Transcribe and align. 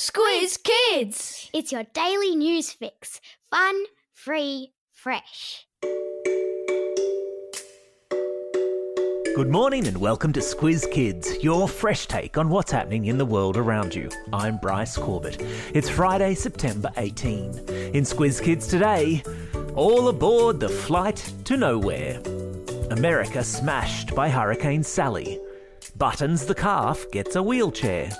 Squiz 0.00 0.62
Kids! 0.62 1.50
It's 1.52 1.72
your 1.72 1.82
daily 1.92 2.36
news 2.36 2.70
fix. 2.70 3.20
Fun, 3.50 3.74
free, 4.14 4.70
fresh. 4.92 5.66
Good 9.34 9.48
morning 9.48 9.88
and 9.88 9.96
welcome 9.96 10.32
to 10.34 10.40
Squiz 10.40 10.88
Kids, 10.92 11.42
your 11.42 11.66
fresh 11.66 12.06
take 12.06 12.38
on 12.38 12.48
what's 12.48 12.70
happening 12.70 13.06
in 13.06 13.18
the 13.18 13.26
world 13.26 13.56
around 13.56 13.92
you. 13.92 14.08
I'm 14.32 14.58
Bryce 14.58 14.96
Corbett. 14.96 15.42
It's 15.74 15.90
Friday, 15.90 16.36
September 16.36 16.92
18. 16.96 17.34
In 17.92 18.04
Squiz 18.04 18.40
Kids 18.40 18.68
today, 18.68 19.24
all 19.74 20.06
aboard 20.06 20.60
the 20.60 20.68
flight 20.68 21.28
to 21.42 21.56
nowhere. 21.56 22.20
America 22.92 23.42
smashed 23.42 24.14
by 24.14 24.28
Hurricane 24.28 24.84
Sally. 24.84 25.40
Buttons 25.96 26.46
the 26.46 26.54
calf 26.54 27.04
gets 27.10 27.34
a 27.34 27.42
wheelchair. 27.42 28.12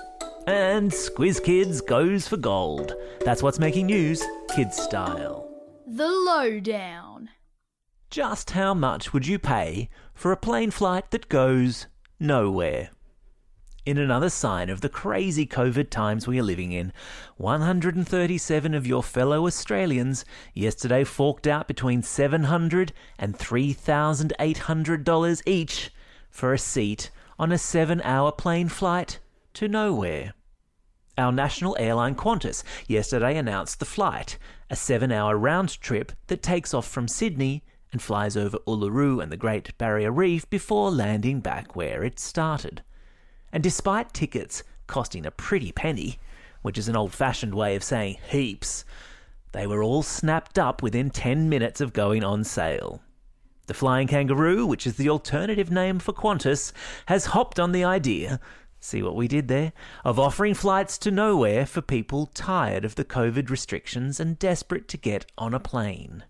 And 0.49 0.89
Squiz 0.89 1.43
Kids 1.43 1.79
goes 1.79 2.27
for 2.27 2.35
gold. 2.35 2.95
That's 3.19 3.43
what's 3.43 3.59
making 3.59 3.85
news, 3.85 4.23
kids 4.55 4.81
style. 4.81 5.47
The 5.85 6.07
Lowdown. 6.07 7.29
Just 8.09 8.49
how 8.49 8.73
much 8.73 9.13
would 9.13 9.27
you 9.27 9.37
pay 9.37 9.89
for 10.15 10.31
a 10.31 10.37
plane 10.37 10.71
flight 10.71 11.11
that 11.11 11.29
goes 11.29 11.85
nowhere? 12.19 12.89
In 13.85 13.99
another 13.99 14.31
sign 14.31 14.71
of 14.71 14.81
the 14.81 14.89
crazy 14.89 15.45
COVID 15.45 15.91
times 15.91 16.27
we 16.27 16.39
are 16.39 16.43
living 16.43 16.71
in, 16.71 16.93
137 17.37 18.73
of 18.73 18.87
your 18.87 19.03
fellow 19.03 19.45
Australians 19.45 20.25
yesterday 20.55 21.03
forked 21.03 21.45
out 21.45 21.67
between 21.67 22.01
$700 22.01 22.89
and 23.19 23.37
$3,800 23.37 25.41
each 25.45 25.91
for 26.31 26.53
a 26.53 26.57
seat 26.57 27.11
on 27.37 27.51
a 27.51 27.59
seven 27.59 28.01
hour 28.01 28.31
plane 28.31 28.67
flight 28.67 29.19
to 29.53 29.67
nowhere. 29.67 30.33
Our 31.19 31.33
national 31.33 31.75
airline 31.77 32.15
Qantas 32.15 32.63
yesterday 32.87 33.35
announced 33.35 33.79
the 33.79 33.85
flight, 33.85 34.37
a 34.69 34.75
seven 34.77 35.11
hour 35.11 35.35
round 35.35 35.81
trip 35.81 36.13
that 36.27 36.41
takes 36.41 36.73
off 36.73 36.87
from 36.87 37.09
Sydney 37.09 37.61
and 37.91 38.01
flies 38.01 38.37
over 38.37 38.57
Uluru 38.59 39.21
and 39.21 39.29
the 39.29 39.35
Great 39.35 39.77
Barrier 39.77 40.13
Reef 40.13 40.49
before 40.49 40.89
landing 40.89 41.41
back 41.41 41.75
where 41.75 42.05
it 42.05 42.19
started. 42.19 42.83
And 43.51 43.61
despite 43.61 44.13
tickets 44.13 44.63
costing 44.87 45.25
a 45.25 45.31
pretty 45.31 45.73
penny, 45.73 46.19
which 46.61 46.77
is 46.77 46.87
an 46.87 46.95
old 46.95 47.11
fashioned 47.11 47.53
way 47.53 47.75
of 47.75 47.83
saying 47.83 48.15
heaps, 48.29 48.85
they 49.51 49.67
were 49.67 49.83
all 49.83 50.03
snapped 50.03 50.57
up 50.57 50.81
within 50.81 51.09
10 51.09 51.49
minutes 51.49 51.81
of 51.81 51.91
going 51.91 52.23
on 52.23 52.45
sale. 52.45 53.01
The 53.67 53.73
Flying 53.73 54.07
Kangaroo, 54.07 54.65
which 54.65 54.87
is 54.87 54.95
the 54.95 55.09
alternative 55.09 55.69
name 55.69 55.99
for 55.99 56.13
Qantas, 56.13 56.71
has 57.07 57.25
hopped 57.25 57.59
on 57.59 57.73
the 57.73 57.83
idea 57.83 58.39
See 58.79 59.03
what 59.03 59.15
we 59.15 59.27
did 59.27 59.47
there? 59.47 59.73
Of 60.05 60.17
offering 60.17 60.53
flights 60.53 60.97
to 60.99 61.11
nowhere 61.11 61.65
for 61.65 61.81
people 61.81 62.27
tired 62.27 62.85
of 62.85 62.95
the 62.95 63.05
COVID 63.05 63.49
restrictions 63.49 64.19
and 64.19 64.39
desperate 64.39 64.87
to 64.89 64.97
get 64.97 65.25
on 65.37 65.53
a 65.53 65.59
plane. 65.59 66.23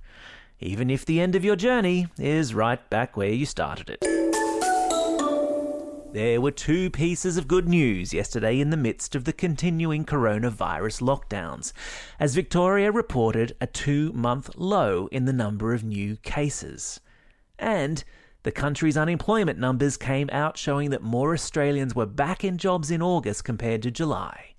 Even 0.60 0.90
if 0.90 1.06
the 1.06 1.22
end 1.22 1.36
of 1.36 1.46
your 1.46 1.56
journey 1.56 2.08
is 2.18 2.54
right 2.54 2.90
back 2.90 3.16
where 3.16 3.30
you 3.30 3.46
started 3.46 3.90
it. 3.90 4.00
There 6.12 6.42
were 6.42 6.50
two 6.50 6.90
pieces 6.90 7.38
of 7.38 7.48
good 7.48 7.70
news 7.70 8.16
yesterday 8.16 8.60
in 8.60 8.72
the 8.72 8.78
midst 8.78 9.14
of 9.14 9.26
the 9.26 9.34
continuing 9.34 10.06
coronavirus 10.06 11.04
lockdowns, 11.04 11.72
as 12.20 12.34
Victoria 12.34 12.92
reported 12.92 13.56
a 13.62 13.68
two 13.68 14.12
month 14.14 14.50
low 14.56 15.08
in 15.12 15.26
the 15.26 15.34
number 15.34 15.72
of 15.72 15.84
new 15.84 16.16
cases. 16.18 17.00
And 17.60 18.04
the 18.44 18.52
country's 18.52 18.96
unemployment 18.96 19.60
numbers 19.60 19.98
came 19.98 20.30
out 20.32 20.58
showing 20.58 20.92
that 20.92 21.02
more 21.02 21.34
Australians 21.34 21.94
were 21.94 22.06
back 22.06 22.44
in 22.44 22.58
jobs 22.58 22.90
in 22.90 23.02
August 23.02 23.44
compared 23.44 23.82
to 23.84 23.92
July. 23.92 24.56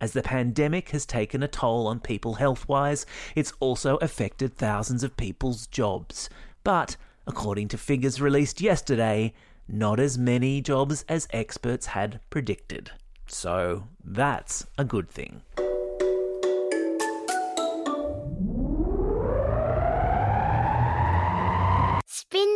As 0.00 0.12
the 0.12 0.22
pandemic 0.22 0.90
has 0.90 1.06
taken 1.06 1.42
a 1.42 1.48
toll 1.48 1.86
on 1.86 2.00
people 2.00 2.34
health 2.34 2.68
wise, 2.68 3.06
it's 3.34 3.54
also 3.60 3.96
affected 3.96 4.54
thousands 4.54 5.02
of 5.02 5.16
people's 5.16 5.66
jobs. 5.66 6.28
But, 6.64 6.96
according 7.26 7.68
to 7.68 7.78
figures 7.78 8.20
released 8.20 8.60
yesterday, 8.60 9.32
not 9.66 9.98
as 9.98 10.18
many 10.18 10.60
jobs 10.60 11.06
as 11.08 11.26
experts 11.30 11.86
had 11.86 12.20
predicted. 12.28 12.90
So, 13.26 13.88
that's 14.04 14.66
a 14.76 14.84
good 14.84 15.08
thing. 15.08 15.40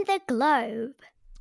The 0.09 0.21
globe. 0.27 0.95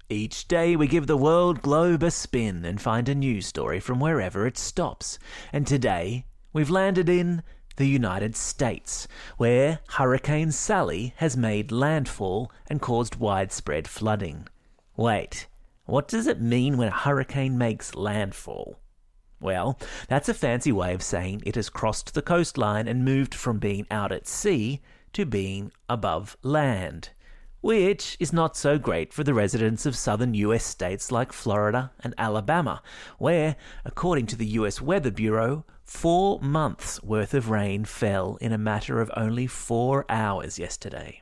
Each 0.09 0.45
day 0.45 0.75
we 0.75 0.87
give 0.87 1.07
the 1.07 1.15
world 1.15 1.61
globe 1.61 2.03
a 2.03 2.11
spin 2.11 2.65
and 2.65 2.81
find 2.81 3.07
a 3.07 3.15
news 3.15 3.47
story 3.47 3.79
from 3.79 4.01
wherever 4.01 4.45
it 4.45 4.57
stops. 4.57 5.17
And 5.53 5.65
today 5.65 6.25
we've 6.51 6.69
landed 6.69 7.07
in 7.07 7.43
the 7.77 7.87
United 7.87 8.35
States, 8.35 9.07
where 9.37 9.79
Hurricane 9.91 10.51
Sally 10.51 11.13
has 11.17 11.37
made 11.37 11.71
landfall 11.71 12.51
and 12.69 12.81
caused 12.81 13.15
widespread 13.15 13.87
flooding. 13.87 14.49
Wait, 14.97 15.47
what 15.85 16.09
does 16.09 16.27
it 16.27 16.41
mean 16.41 16.75
when 16.75 16.89
a 16.89 16.91
hurricane 16.91 17.57
makes 17.57 17.95
landfall? 17.95 18.79
Well, 19.39 19.79
that's 20.09 20.27
a 20.27 20.33
fancy 20.33 20.73
way 20.73 20.93
of 20.93 21.01
saying 21.01 21.41
it 21.45 21.55
has 21.55 21.69
crossed 21.69 22.13
the 22.13 22.21
coastline 22.21 22.89
and 22.89 23.05
moved 23.05 23.33
from 23.33 23.59
being 23.59 23.87
out 23.89 24.11
at 24.11 24.27
sea 24.27 24.81
to 25.13 25.25
being 25.25 25.71
above 25.87 26.35
land 26.43 27.11
which 27.61 28.17
is 28.19 28.31
not 28.31 28.55
so 28.55 28.77
great 28.77 29.13
for 29.13 29.23
the 29.23 29.33
residents 29.33 29.85
of 29.85 29.95
southern 29.95 30.33
US 30.33 30.63
states 30.63 31.11
like 31.11 31.33
Florida 31.33 31.91
and 32.01 32.13
Alabama, 32.17 32.81
where, 33.17 33.55
according 33.85 34.27
to 34.27 34.35
the 34.35 34.47
US 34.47 34.81
Weather 34.81 35.11
Bureau, 35.11 35.65
four 35.83 36.39
months 36.41 37.01
worth 37.01 37.33
of 37.33 37.49
rain 37.49 37.85
fell 37.85 38.37
in 38.41 38.51
a 38.51 38.57
matter 38.57 39.01
of 39.01 39.11
only 39.15 39.47
four 39.47 40.05
hours 40.09 40.59
yesterday. 40.59 41.21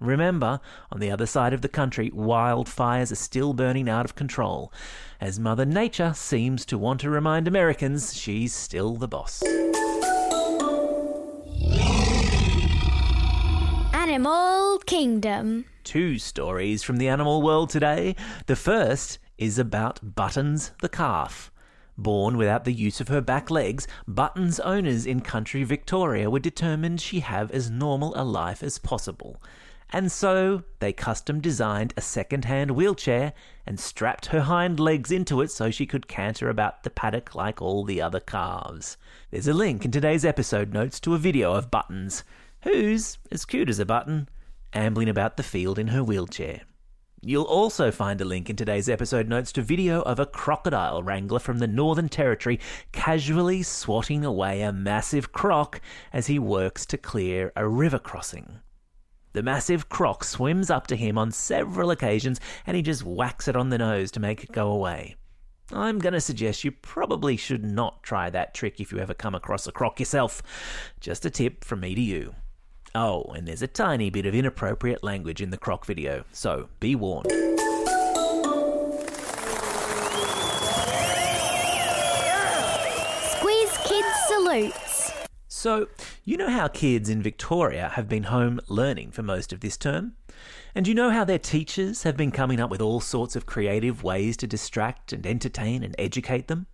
Remember, 0.00 0.60
on 0.90 1.00
the 1.00 1.10
other 1.10 1.26
side 1.26 1.52
of 1.52 1.62
the 1.62 1.68
country, 1.68 2.10
wildfires 2.10 3.12
are 3.12 3.16
still 3.16 3.54
burning 3.54 3.88
out 3.88 4.04
of 4.04 4.14
control, 4.14 4.72
as 5.20 5.38
Mother 5.38 5.64
Nature 5.64 6.12
seems 6.14 6.66
to 6.66 6.76
want 6.76 7.00
to 7.00 7.10
remind 7.10 7.48
Americans 7.48 8.14
she's 8.14 8.52
still 8.52 8.96
the 8.96 9.08
boss. 9.08 9.42
Animal 14.14 14.78
Kingdom. 14.86 15.64
Two 15.82 16.20
stories 16.20 16.84
from 16.84 16.98
the 16.98 17.08
animal 17.08 17.42
world 17.42 17.68
today. 17.68 18.14
The 18.46 18.54
first 18.54 19.18
is 19.38 19.58
about 19.58 20.14
Buttons 20.14 20.70
the 20.80 20.88
calf. 20.88 21.50
Born 21.98 22.36
without 22.36 22.64
the 22.64 22.72
use 22.72 23.00
of 23.00 23.08
her 23.08 23.20
back 23.20 23.50
legs, 23.50 23.88
Buttons 24.06 24.60
owners 24.60 25.04
in 25.04 25.20
country 25.20 25.64
Victoria 25.64 26.30
were 26.30 26.38
determined 26.38 27.00
she 27.00 27.20
have 27.20 27.50
as 27.50 27.72
normal 27.72 28.12
a 28.14 28.22
life 28.22 28.62
as 28.62 28.78
possible. 28.78 29.42
And 29.90 30.12
so 30.12 30.62
they 30.78 30.92
custom 30.92 31.40
designed 31.40 31.92
a 31.96 32.00
second 32.00 32.44
hand 32.44 32.70
wheelchair 32.70 33.32
and 33.66 33.80
strapped 33.80 34.26
her 34.26 34.42
hind 34.42 34.78
legs 34.78 35.10
into 35.10 35.40
it 35.40 35.50
so 35.50 35.72
she 35.72 35.86
could 35.86 36.06
canter 36.06 36.48
about 36.48 36.84
the 36.84 36.90
paddock 36.90 37.34
like 37.34 37.60
all 37.60 37.82
the 37.82 38.00
other 38.00 38.20
calves. 38.20 38.96
There's 39.32 39.48
a 39.48 39.54
link 39.54 39.84
in 39.84 39.90
today's 39.90 40.24
episode 40.24 40.72
notes 40.72 41.00
to 41.00 41.14
a 41.14 41.18
video 41.18 41.54
of 41.54 41.72
Buttons 41.72 42.22
who's 42.64 43.18
as 43.30 43.44
cute 43.44 43.68
as 43.68 43.78
a 43.78 43.86
button, 43.86 44.28
ambling 44.72 45.08
about 45.08 45.36
the 45.36 45.42
field 45.42 45.78
in 45.78 45.88
her 45.88 46.02
wheelchair. 46.02 46.62
You'll 47.20 47.44
also 47.44 47.90
find 47.90 48.20
a 48.20 48.24
link 48.24 48.50
in 48.50 48.56
today's 48.56 48.88
episode 48.88 49.28
notes 49.28 49.52
to 49.52 49.62
video 49.62 50.02
of 50.02 50.18
a 50.18 50.26
crocodile 50.26 51.02
wrangler 51.02 51.38
from 51.38 51.58
the 51.58 51.66
Northern 51.66 52.08
Territory 52.08 52.58
casually 52.92 53.62
swatting 53.62 54.24
away 54.24 54.62
a 54.62 54.72
massive 54.72 55.32
croc 55.32 55.80
as 56.12 56.26
he 56.26 56.38
works 56.38 56.84
to 56.86 56.98
clear 56.98 57.52
a 57.54 57.68
river 57.68 57.98
crossing. 57.98 58.60
The 59.32 59.42
massive 59.42 59.88
croc 59.88 60.24
swims 60.24 60.70
up 60.70 60.86
to 60.88 60.96
him 60.96 61.18
on 61.18 61.32
several 61.32 61.90
occasions 61.90 62.40
and 62.66 62.76
he 62.76 62.82
just 62.82 63.04
whacks 63.04 63.48
it 63.48 63.56
on 63.56 63.70
the 63.70 63.78
nose 63.78 64.10
to 64.12 64.20
make 64.20 64.42
it 64.42 64.52
go 64.52 64.70
away. 64.70 65.16
I'm 65.72 65.98
going 65.98 66.12
to 66.12 66.20
suggest 66.20 66.64
you 66.64 66.72
probably 66.72 67.36
should 67.36 67.64
not 67.64 68.02
try 68.02 68.30
that 68.30 68.54
trick 68.54 68.80
if 68.80 68.92
you 68.92 68.98
ever 68.98 69.14
come 69.14 69.34
across 69.34 69.66
a 69.66 69.72
croc 69.72 69.98
yourself. 69.98 70.42
Just 71.00 71.24
a 71.24 71.30
tip 71.30 71.64
from 71.64 71.80
me 71.80 71.94
to 71.94 72.00
you. 72.00 72.34
Oh, 72.96 73.22
and 73.34 73.48
there's 73.48 73.62
a 73.62 73.66
tiny 73.66 74.08
bit 74.08 74.24
of 74.24 74.36
inappropriate 74.36 75.02
language 75.02 75.40
in 75.40 75.50
the 75.50 75.58
croc 75.58 75.84
video, 75.84 76.22
so 76.30 76.68
be 76.78 76.94
warned. 76.94 77.26
Squiz 83.26 83.84
Kids 83.84 84.06
salutes. 84.28 85.12
So, 85.48 85.88
you 86.24 86.36
know 86.36 86.48
how 86.48 86.68
kids 86.68 87.08
in 87.08 87.20
Victoria 87.20 87.88
have 87.94 88.08
been 88.08 88.24
home 88.24 88.60
learning 88.68 89.10
for 89.10 89.24
most 89.24 89.52
of 89.52 89.58
this 89.58 89.76
term? 89.76 90.12
And 90.72 90.86
you 90.86 90.94
know 90.94 91.10
how 91.10 91.24
their 91.24 91.40
teachers 91.40 92.04
have 92.04 92.16
been 92.16 92.30
coming 92.30 92.60
up 92.60 92.70
with 92.70 92.80
all 92.80 93.00
sorts 93.00 93.34
of 93.34 93.44
creative 93.44 94.04
ways 94.04 94.36
to 94.36 94.46
distract 94.46 95.12
and 95.12 95.26
entertain 95.26 95.82
and 95.82 95.96
educate 95.98 96.46
them? 96.46 96.68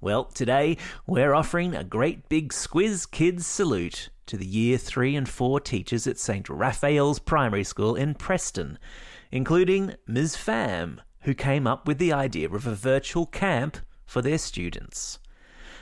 Well, 0.00 0.24
today 0.24 0.78
we're 1.06 1.34
offering 1.34 1.76
a 1.76 1.84
great 1.84 2.28
big 2.28 2.52
Squiz 2.52 3.08
Kids 3.08 3.46
salute 3.46 4.08
to 4.26 4.36
the 4.36 4.46
Year 4.46 4.78
3 4.78 5.16
and 5.16 5.28
4 5.28 5.60
teachers 5.60 6.06
at 6.06 6.18
St. 6.18 6.48
Raphael's 6.48 7.18
Primary 7.18 7.64
School 7.64 7.94
in 7.94 8.14
Preston, 8.14 8.78
including 9.30 9.94
Ms. 10.06 10.36
Pham, 10.36 10.98
who 11.22 11.34
came 11.34 11.66
up 11.66 11.86
with 11.86 11.98
the 11.98 12.12
idea 12.12 12.48
of 12.48 12.66
a 12.66 12.74
virtual 12.74 13.26
camp 13.26 13.78
for 14.04 14.22
their 14.22 14.38
students. 14.38 15.18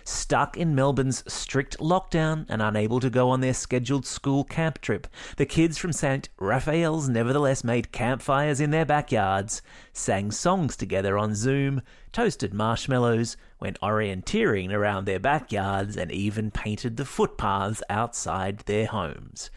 Stuck 0.04 0.56
in 0.56 0.74
Melbourne's 0.74 1.22
strict 1.32 1.78
lockdown 1.78 2.46
and 2.48 2.62
unable 2.62 3.00
to 3.00 3.10
go 3.10 3.28
on 3.28 3.40
their 3.40 3.54
scheduled 3.54 4.06
school 4.06 4.44
camp 4.44 4.80
trip, 4.80 5.06
the 5.36 5.46
kids 5.46 5.78
from 5.78 5.92
St. 5.92 6.28
Raphael's 6.38 7.08
nevertheless 7.08 7.62
made 7.62 7.92
campfires 7.92 8.60
in 8.60 8.70
their 8.70 8.86
backyards, 8.86 9.62
sang 9.92 10.30
songs 10.30 10.76
together 10.76 11.18
on 11.18 11.34
Zoom, 11.34 11.82
toasted 12.12 12.54
marshmallows, 12.54 13.36
went 13.60 13.80
orienteering 13.80 14.72
around 14.72 15.04
their 15.04 15.20
backyards, 15.20 15.96
and 15.96 16.10
even 16.10 16.50
painted 16.50 16.96
the 16.96 17.04
footpaths 17.04 17.82
outside 17.90 18.60
their 18.60 18.86
homes. 18.86 19.50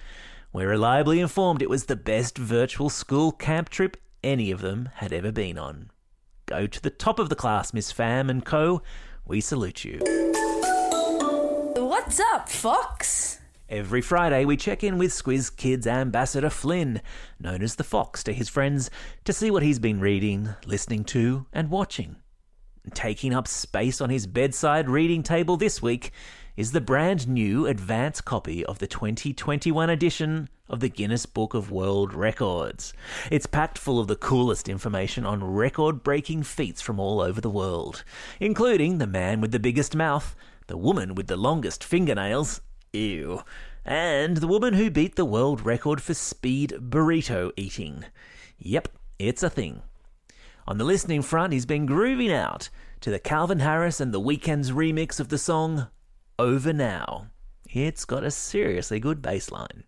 We're 0.51 0.69
reliably 0.69 1.19
informed 1.19 1.61
it 1.61 1.69
was 1.69 1.85
the 1.85 1.95
best 1.95 2.37
virtual 2.37 2.89
school 2.89 3.31
camp 3.31 3.69
trip 3.69 3.97
any 4.23 4.51
of 4.51 4.61
them 4.61 4.89
had 4.95 5.11
ever 5.11 5.31
been 5.31 5.57
on. 5.57 5.89
Go 6.45 6.67
to 6.67 6.81
the 6.81 6.89
top 6.89 7.19
of 7.19 7.29
the 7.29 7.35
class, 7.35 7.73
Miss 7.73 7.91
Pham 7.91 8.29
and 8.29 8.45
Co. 8.45 8.81
We 9.25 9.41
salute 9.41 9.83
you. 9.83 9.99
What's 11.75 12.19
up, 12.19 12.49
Fox? 12.49 13.39
Every 13.69 14.01
Friday, 14.01 14.45
we 14.45 14.57
check 14.57 14.83
in 14.83 14.97
with 14.97 15.11
Squiz 15.11 15.55
Kids 15.55 15.87
ambassador 15.87 16.49
Flynn, 16.49 17.01
known 17.39 17.63
as 17.63 17.75
the 17.75 17.83
Fox 17.83 18.23
to 18.25 18.33
his 18.33 18.49
friends, 18.49 18.91
to 19.23 19.33
see 19.33 19.49
what 19.49 19.63
he's 19.63 19.79
been 19.79 19.99
reading, 19.99 20.49
listening 20.65 21.05
to, 21.05 21.47
and 21.53 21.69
watching. 21.69 22.17
Taking 22.91 23.33
up 23.33 23.47
space 23.47 24.01
on 24.01 24.09
his 24.09 24.27
bedside 24.27 24.89
reading 24.89 25.23
table 25.23 25.55
this 25.55 25.81
week 25.81 26.11
is 26.57 26.73
the 26.73 26.81
brand 26.81 27.29
new 27.29 27.65
advance 27.65 28.19
copy 28.19 28.65
of 28.65 28.79
the 28.79 28.87
2021 28.87 29.89
edition 29.89 30.49
of 30.67 30.81
the 30.81 30.89
Guinness 30.89 31.25
Book 31.25 31.53
of 31.53 31.71
World 31.71 32.13
Records. 32.13 32.93
It's 33.31 33.45
packed 33.45 33.77
full 33.77 34.01
of 34.01 34.07
the 34.07 34.17
coolest 34.17 34.67
information 34.67 35.25
on 35.25 35.45
record 35.45 36.03
breaking 36.03 36.43
feats 36.43 36.81
from 36.81 36.99
all 36.99 37.21
over 37.21 37.39
the 37.39 37.49
world, 37.49 38.03
including 38.41 38.97
the 38.97 39.07
man 39.07 39.39
with 39.39 39.53
the 39.53 39.59
biggest 39.59 39.95
mouth, 39.95 40.35
the 40.67 40.77
woman 40.77 41.15
with 41.15 41.27
the 41.27 41.37
longest 41.37 41.85
fingernails, 41.85 42.59
ew, 42.91 43.43
and 43.85 44.37
the 44.37 44.47
woman 44.47 44.73
who 44.73 44.91
beat 44.91 45.15
the 45.15 45.23
world 45.23 45.65
record 45.65 46.01
for 46.01 46.13
speed 46.13 46.71
burrito 46.79 47.53
eating. 47.55 48.03
Yep, 48.57 48.89
it's 49.19 49.41
a 49.41 49.49
thing. 49.49 49.83
On 50.65 50.77
the 50.77 50.85
listening 50.85 51.21
front, 51.21 51.51
he's 51.51 51.65
been 51.65 51.85
grooving 51.85 52.31
out 52.31 52.69
to 53.01 53.11
the 53.11 53.19
Calvin 53.19 53.59
Harris 53.59 53.99
and 53.99 54.13
the 54.13 54.21
Weeknd's 54.21 54.71
remix 54.71 55.19
of 55.19 55.27
the 55.27 55.37
song 55.37 55.87
Over 56.39 56.71
Now. 56.71 57.27
It's 57.69 58.05
got 58.05 58.23
a 58.23 58.31
seriously 58.31 58.99
good 59.01 59.21
bass 59.21 59.51
line. 59.51 59.83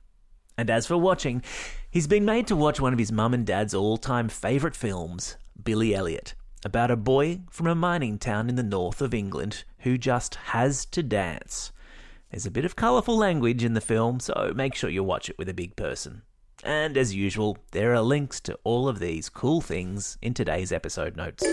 And 0.57 0.69
as 0.69 0.85
for 0.85 0.97
watching, 0.97 1.41
he's 1.89 2.07
been 2.07 2.25
made 2.25 2.47
to 2.47 2.57
watch 2.57 2.81
one 2.81 2.91
of 2.91 2.99
his 2.99 3.11
mum 3.11 3.33
and 3.33 3.45
dad's 3.45 3.73
all 3.73 3.95
time 3.95 4.27
favourite 4.27 4.75
films, 4.75 5.37
Billy 5.63 5.95
Elliot, 5.95 6.35
about 6.65 6.91
a 6.91 6.97
boy 6.97 7.39
from 7.49 7.67
a 7.67 7.75
mining 7.75 8.17
town 8.17 8.49
in 8.49 8.55
the 8.55 8.63
north 8.63 9.01
of 9.01 9.13
England 9.13 9.63
who 9.79 9.97
just 9.97 10.35
has 10.35 10.85
to 10.87 11.01
dance. 11.01 11.71
There's 12.31 12.45
a 12.45 12.51
bit 12.51 12.65
of 12.65 12.75
colourful 12.75 13.15
language 13.15 13.63
in 13.63 13.75
the 13.75 13.81
film, 13.81 14.19
so 14.19 14.51
make 14.53 14.75
sure 14.75 14.89
you 14.89 15.03
watch 15.03 15.29
it 15.29 15.37
with 15.37 15.47
a 15.47 15.53
big 15.53 15.77
person. 15.77 16.23
And 16.63 16.97
as 16.97 17.13
usual, 17.13 17.57
there 17.71 17.93
are 17.93 18.01
links 18.01 18.39
to 18.41 18.57
all 18.63 18.87
of 18.87 18.99
these 18.99 19.29
cool 19.29 19.61
things 19.61 20.17
in 20.21 20.33
today's 20.33 20.71
episode 20.71 21.15
notes. 21.15 21.43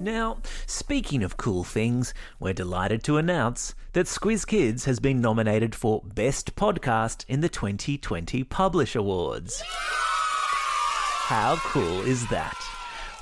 Now, 0.00 0.38
speaking 0.66 1.22
of 1.22 1.36
cool 1.36 1.64
things, 1.64 2.12
we're 2.40 2.52
delighted 2.52 3.04
to 3.04 3.16
announce 3.16 3.74
that 3.92 4.06
Squiz 4.06 4.46
Kids 4.46 4.84
has 4.86 4.98
been 4.98 5.20
nominated 5.20 5.74
for 5.74 6.02
Best 6.02 6.56
Podcast 6.56 7.24
in 7.28 7.40
the 7.40 7.48
2020 7.48 8.42
Publish 8.44 8.96
Awards. 8.96 9.62
How 9.66 11.56
cool 11.62 12.00
is 12.02 12.26
that? 12.28 12.56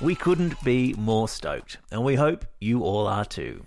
We 0.01 0.15
couldn't 0.15 0.61
be 0.63 0.93
more 0.97 1.29
stoked, 1.29 1.77
and 1.91 2.03
we 2.03 2.15
hope 2.15 2.43
you 2.59 2.83
all 2.83 3.07
are 3.07 3.23
too. 3.23 3.65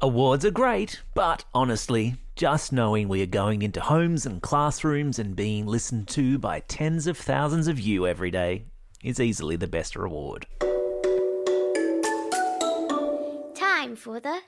Awards 0.00 0.44
are 0.44 0.50
great, 0.50 1.02
but 1.14 1.44
honestly, 1.52 2.14
just 2.36 2.72
knowing 2.72 3.08
we 3.08 3.22
are 3.22 3.26
going 3.26 3.62
into 3.62 3.80
homes 3.80 4.26
and 4.26 4.42
classrooms 4.42 5.20
and 5.20 5.36
being 5.36 5.66
listened 5.66 6.08
to 6.08 6.36
by 6.38 6.60
tens 6.60 7.06
of 7.06 7.16
thousands 7.16 7.68
of 7.68 7.78
you 7.78 8.08
every 8.08 8.30
day 8.30 8.64
is 9.04 9.20
easily 9.20 9.54
the 9.54 9.68
best 9.68 9.94
reward. 9.94 10.46
Time 13.54 13.94
for 13.94 14.18
the 14.18 14.40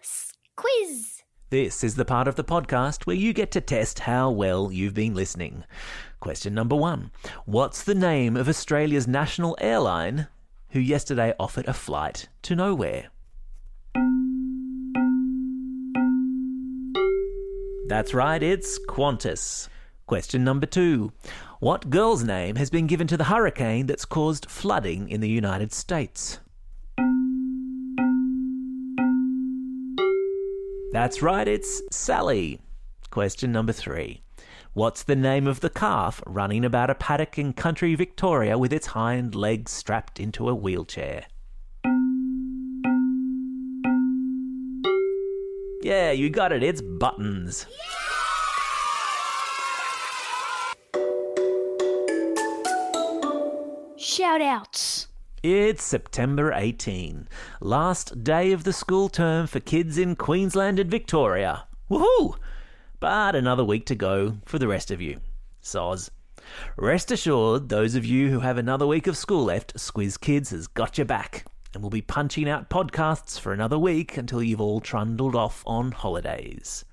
quiz. 0.57 1.23
This 1.51 1.85
is 1.85 1.95
the 1.95 2.05
part 2.05 2.27
of 2.27 2.35
the 2.35 2.43
podcast 2.43 3.07
where 3.07 3.15
you 3.15 3.33
get 3.33 3.53
to 3.53 3.61
test 3.61 4.01
how 4.01 4.31
well 4.31 4.73
you've 4.73 4.95
been 4.95 5.15
listening. 5.15 5.63
Question 6.19 6.55
number 6.55 6.75
one 6.75 7.13
What's 7.45 7.85
the 7.85 7.95
name 7.95 8.37
of 8.37 8.49
Australia's 8.49 9.07
national 9.07 9.57
airline 9.61 10.27
who 10.71 10.81
yesterday 10.81 11.35
offered 11.39 11.69
a 11.69 11.73
flight 11.73 12.29
to 12.43 12.57
nowhere? 12.57 13.11
That's 17.89 18.13
right, 18.13 18.43
it's 18.43 18.81
Qantas. 18.89 19.69
Question 20.07 20.43
number 20.43 20.67
two 20.67 21.13
What 21.61 21.89
girl's 21.89 22.25
name 22.25 22.57
has 22.57 22.69
been 22.69 22.89
given 22.89 23.07
to 23.07 23.17
the 23.17 23.25
hurricane 23.25 23.87
that's 23.87 24.05
caused 24.05 24.51
flooding 24.51 25.09
in 25.09 25.21
the 25.21 25.29
United 25.29 25.73
States? 25.73 26.41
That's 30.91 31.23
right, 31.23 31.47
it's 31.47 31.81
Sally. 31.93 32.59
Question 33.11 33.53
number 33.53 33.73
three. 33.73 34.21
What's 34.73 35.05
the 35.05 35.15
name 35.15 35.47
of 35.47 35.61
the 35.61 35.71
calf 35.71 36.21
running 36.27 36.65
about 36.65 36.91
a 36.91 36.95
paddock 36.97 37.39
in 37.39 37.53
country 37.53 37.95
Victoria 37.95 38.59
with 38.59 38.73
its 38.73 38.89
hind 38.89 39.37
legs 39.37 39.71
strapped 39.71 40.19
into 40.19 40.49
a 40.49 40.55
wheelchair? 40.57 41.27
Yeah, 45.87 46.11
you 46.11 46.31
got 46.31 46.51
it, 46.51 46.65
it's 46.65 46.83
Buttons. 46.83 47.65
Shout 53.97 54.41
outs. 54.41 55.07
It's 55.45 55.85
September 55.85 56.53
18, 56.53 57.29
last 57.61 58.25
day 58.25 58.51
of 58.51 58.65
the 58.65 58.73
school 58.73 59.09
term 59.09 59.47
for 59.47 59.61
kids 59.61 59.97
in 59.97 60.17
Queensland 60.17 60.81
and 60.81 60.91
Victoria. 60.91 61.69
Woohoo! 61.89 62.37
But 62.99 63.37
another 63.37 63.63
week 63.63 63.87
to 63.87 63.95
go 63.95 64.39
for 64.45 64.59
the 64.59 64.67
rest 64.67 64.91
of 64.91 65.01
you. 65.01 65.21
Soz. 65.63 66.11
Rest 66.77 67.13
assured, 67.13 67.69
those 67.69 67.95
of 67.95 68.05
you 68.05 68.31
who 68.31 68.41
have 68.41 68.59
another 68.59 68.89
week 68.89 69.07
of 69.07 69.17
school 69.17 69.45
left, 69.45 69.77
Squiz 69.77 70.21
Kids 70.21 70.51
has 70.51 70.67
got 70.67 70.99
your 70.99 71.05
back, 71.05 71.45
and 71.77 71.83
we'll 71.83 71.91
be 71.91 72.01
punching 72.01 72.49
out 72.49 72.71
podcasts 72.71 73.39
for 73.39 73.53
another 73.53 73.79
week 73.79 74.17
until 74.17 74.43
you've 74.43 74.63
all 74.63 74.81
trundled 74.81 75.37
off 75.37 75.63
on 75.67 75.93
holidays. 75.93 76.87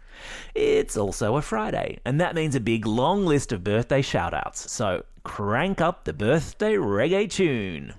It's 0.54 0.98
also 0.98 1.38
a 1.38 1.42
Friday, 1.42 2.00
and 2.04 2.20
that 2.20 2.36
means 2.36 2.54
a 2.54 2.60
big 2.60 2.86
long 2.86 3.26
list 3.26 3.54
of 3.54 3.64
birthday 3.64 4.02
shout-outs. 4.02 4.70
So 4.70 5.06
crank 5.24 5.80
up 5.80 6.04
the 6.04 6.12
birthday 6.12 6.74
reggae 6.74 7.30
tune. 7.30 7.94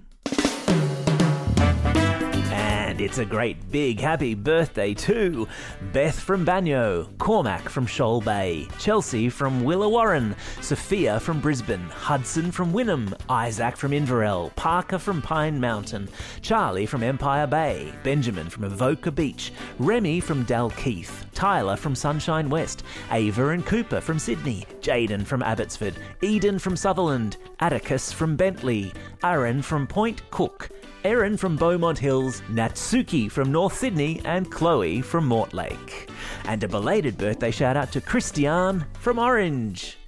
And 2.95 3.01
it's 3.01 3.19
a 3.19 3.25
great 3.25 3.73
big 3.73 3.99
happy 3.99 4.35
birthday 4.35 4.95
to 4.95 5.49
Beth 5.93 6.21
from 6.21 6.47
Banyo, 6.47 7.09
Cormac 7.19 7.69
from 7.69 7.87
Shoal 7.87 8.21
Bay, 8.21 8.69
Chelsea 8.79 9.29
from 9.29 9.65
Willa 9.65 9.89
Warren, 9.89 10.37
Sophia 10.61 11.19
from 11.19 11.41
Brisbane, 11.41 11.89
Hudson 11.89 12.53
from 12.53 12.73
Wynnum, 12.73 13.13
Isaac 13.29 13.77
from 13.77 13.93
Inverell, 13.93 14.55
Parker 14.55 15.01
from 15.01 15.21
Pine 15.21 15.59
Mountain, 15.59 16.09
Charlie 16.41 16.87
from 16.87 17.03
Empire 17.03 17.49
Bay, 17.49 17.93
Benjamin 18.05 18.49
from 18.49 18.63
Avoca 18.63 19.11
Beach, 19.11 19.53
Remy 19.81 20.21
from 20.21 20.47
Dalkeith, 20.47 21.11
Tyler 21.35 21.75
from 21.75 21.97
Sunshine 21.97 22.49
West, 22.49 22.85
Ava 23.11 23.49
and 23.49 23.67
Cooper 23.67 24.01
from 24.01 24.21
Sydney, 24.21 24.67
Jaden 24.81 25.27
from 25.27 25.43
Abbotsford, 25.43 25.97
Eden 26.23 26.61
from 26.61 26.77
Sutherland, 26.77 27.39
Atticus 27.59 28.13
from 28.13 28.37
Bentley, 28.37 28.93
Aaron 29.25 29.63
from 29.63 29.85
Point 29.85 30.31
Cook, 30.31 30.71
Erin 31.05 31.37
from 31.37 31.55
Beaumont 31.57 31.99
Hills, 31.99 32.41
Natsuki 32.51 33.31
from 33.31 33.53
North 33.53 33.77
Sydney, 33.77 34.23
and 34.25 34.51
Chloe 34.51 35.03
from 35.03 35.29
Mortlake. 35.29 36.09
And 36.47 36.65
a 36.65 36.69
belated 36.69 37.19
birthday 37.19 37.51
shout 37.51 37.77
out 37.77 37.93
to 37.93 38.01
Christiane 38.01 38.87
from 39.01 39.19
Orange. 39.19 39.99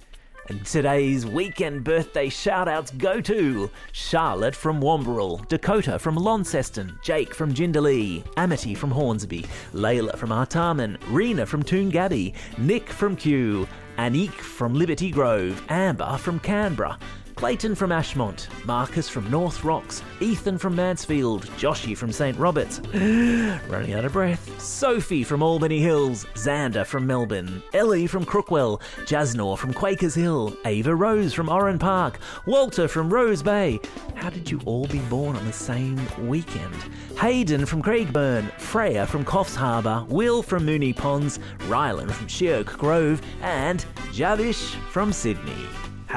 And 0.49 0.65
today's 0.65 1.23
weekend 1.23 1.83
birthday 1.83 2.29
shout 2.29 2.67
outs 2.67 2.89
go 2.89 3.21
to 3.21 3.69
Charlotte 3.91 4.55
from 4.55 4.81
Wamberal, 4.81 5.47
Dakota 5.47 5.99
from 5.99 6.15
Launceston, 6.15 6.97
Jake 7.03 7.35
from 7.35 7.53
Jindalee, 7.53 8.23
Amity 8.35 8.73
from 8.73 8.89
Hornsby, 8.89 9.45
Layla 9.73 10.17
from 10.17 10.31
Artarmon, 10.31 10.97
Rena 11.09 11.45
from 11.45 11.61
Toongabbie, 11.61 12.33
Nick 12.57 12.89
from 12.89 13.15
Kew, 13.15 13.67
Anik 13.99 14.31
from 14.31 14.73
Liberty 14.73 15.11
Grove, 15.11 15.61
Amber 15.69 16.17
from 16.17 16.39
Canberra, 16.39 16.97
Clayton 17.37 17.75
from 17.75 17.91
Ashmont, 17.91 18.47
Marcus 18.65 19.07
from 19.07 19.29
North 19.29 19.63
Rocks, 19.63 20.01
Ethan 20.19 20.57
from 20.57 20.75
Mansfield, 20.75 21.45
Joshy 21.59 21.95
from 21.95 22.11
St. 22.11 22.35
Roberts, 22.35 22.79
running 23.69 23.93
out 23.93 24.05
of 24.05 24.13
breath, 24.13 24.59
Sophie 24.59 25.23
from 25.23 25.43
Albany 25.43 25.79
Hills, 25.79 26.25
Xander 26.33 26.83
from 26.83 27.05
Melbourne, 27.05 27.61
Ellie 27.73 28.07
from 28.07 28.25
Crookwell, 28.25 28.81
Jasnor 29.05 29.55
from 29.55 29.71
Quakers 29.71 30.15
Hill, 30.15 30.57
Ava 30.65 30.95
Rose 30.95 31.31
from 31.31 31.47
Oran 31.47 31.77
Park, 31.77 32.17
Walter 32.47 32.87
from 32.87 33.13
Rose 33.13 33.43
Bay. 33.43 33.79
How 34.15 34.31
did 34.31 34.49
you 34.49 34.59
all 34.65 34.87
be 34.87 34.99
born 35.01 35.35
on 35.35 35.45
the 35.45 35.53
same 35.53 36.01
weekend? 36.27 36.73
Hayden 37.19 37.67
from 37.67 37.83
Craigburn, 37.83 38.51
Freya 38.59 39.05
from 39.05 39.23
Coffs 39.23 39.55
Harbour, 39.55 40.03
Will 40.09 40.41
from 40.41 40.65
Moonee 40.65 40.97
Ponds, 40.97 41.37
Rylan 41.67 42.09
from 42.09 42.25
Sheoak 42.25 42.79
Grove, 42.79 43.21
and 43.43 43.85
Javish 44.11 44.73
from 44.89 45.13
Sydney. 45.13 45.67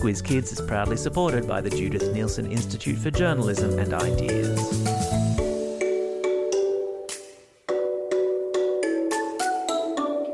Squiz 0.00 0.24
Kids 0.24 0.50
is 0.50 0.62
proudly 0.62 0.96
supported 0.96 1.46
by 1.46 1.60
the 1.60 1.68
Judith 1.68 2.04
Neilson 2.14 2.50
Institute 2.50 2.96
for 2.96 3.10
Journalism 3.10 3.78
and 3.78 3.92
Ideas. 3.92 4.58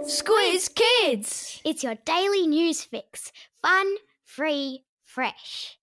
Squiz 0.06 0.72
Kids! 0.72 1.60
It's 1.64 1.82
your 1.82 1.96
daily 2.04 2.46
news 2.46 2.84
fix. 2.84 3.32
Fun, 3.60 3.96
free, 4.24 4.84
fresh. 5.02 5.75